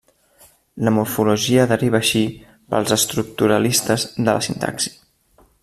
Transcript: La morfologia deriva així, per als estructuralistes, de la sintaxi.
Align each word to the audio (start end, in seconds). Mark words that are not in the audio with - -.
La 0.87 0.93
morfologia 0.95 1.65
deriva 1.73 1.99
així, 1.99 2.21
per 2.71 2.79
als 2.79 2.95
estructuralistes, 2.97 4.07
de 4.21 4.27
la 4.31 4.41
sintaxi. 4.51 4.95